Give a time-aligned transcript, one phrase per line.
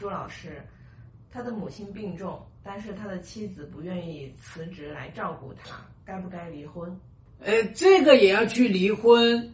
[0.00, 0.62] 朱老师，
[1.30, 5.76] 他的母亲病重，但是他的妻子不愿意辞职来照顾他，
[6.06, 6.98] 该不该离婚？
[7.44, 9.52] 呃，这个也要去离婚。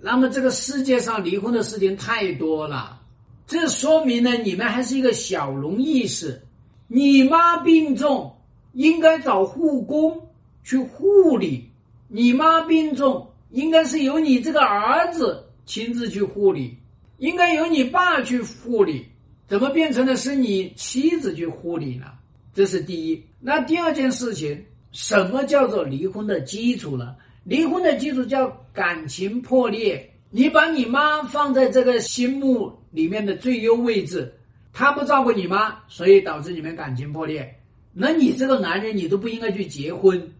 [0.00, 3.00] 那么这个世界上离婚的事情太多了，
[3.46, 6.42] 这说明呢，你们还是一个小农意识。
[6.88, 8.36] 你妈病重，
[8.72, 10.28] 应该找护工
[10.64, 11.70] 去护理；
[12.08, 16.76] 你妈病重，应该是由你这个儿子亲自去护理，
[17.18, 19.06] 应该由你爸去护理。
[19.46, 22.06] 怎么变成的是你妻子去护理呢？
[22.54, 23.22] 这是第一。
[23.40, 27.14] 那第二件事情，什么叫做离婚的基础呢？
[27.44, 30.10] 离婚的基础叫感情破裂。
[30.30, 34.32] 你把你妈放在这个心目里面的最优位置，
[34.72, 37.60] 她不照顾你妈，所以导致你们感情破裂。
[37.92, 40.32] 那你这个男人，你都不应该去结婚，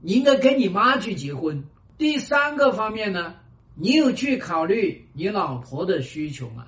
[0.00, 1.62] 你应该跟你妈去结婚。
[1.98, 3.34] 第三个方面呢，
[3.74, 6.64] 你有去考虑你老婆的需求吗？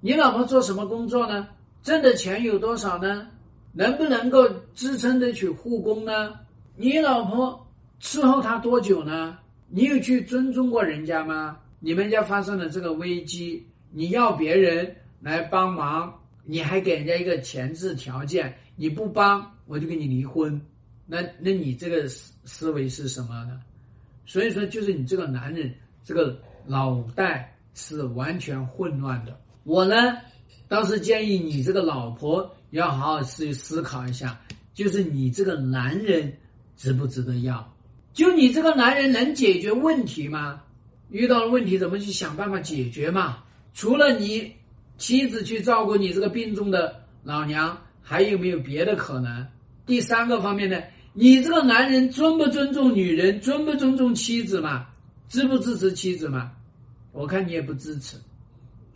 [0.00, 1.48] 你老婆做什么工作呢？
[1.82, 3.26] 挣的钱有多少呢？
[3.72, 6.34] 能不能够支撑得起护工呢？
[6.76, 7.66] 你老婆
[8.00, 9.38] 伺候他多久呢？
[9.68, 11.58] 你有去尊重过人家吗？
[11.80, 16.12] 你们家发生了这个危机，你要别人来帮忙，
[16.44, 20.60] 你还给人家一个前置条件，你不帮我就跟你离婚，
[21.06, 23.60] 那那你这个思思维是什么呢？
[24.26, 25.74] 所以说，就是你这个男人
[26.04, 29.38] 这个脑袋是完全混乱的。
[29.68, 30.16] 我呢，
[30.66, 34.40] 倒是建议你这个老婆要好好去思考一下，
[34.72, 36.32] 就是你这个男人
[36.74, 37.70] 值不值得要？
[38.14, 40.62] 就你这个男人能解决问题吗？
[41.10, 43.44] 遇到了问题怎么去想办法解决嘛？
[43.74, 44.50] 除了你
[44.96, 49.46] 妻子去照顾你这个病重的老娘，还有没有别的可能？
[49.84, 50.80] 第三个方面呢，
[51.12, 54.86] 你这个男人尊不尊重女人，尊不尊重妻子嘛？
[55.28, 56.52] 支不支持妻子嘛？
[57.12, 58.16] 我看你也不支持。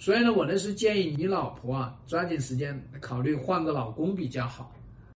[0.03, 4.73] 所以呢，我呢是建议你老婆啊，抓紧时间考虑换个老公比较好。